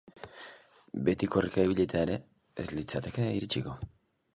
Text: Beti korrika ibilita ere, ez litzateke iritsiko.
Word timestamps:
Beti 1.09 1.29
korrika 1.35 1.67
ibilita 1.69 2.03
ere, 2.07 2.19
ez 2.65 2.69
litzateke 2.79 3.33
iritsiko. 3.41 3.81